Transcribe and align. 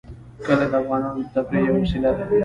کلي 0.45 0.65
د 0.71 0.73
افغانانو 0.81 1.19
د 1.25 1.27
تفریح 1.33 1.63
یوه 1.67 1.79
وسیله 1.83 2.11
ده. 2.17 2.25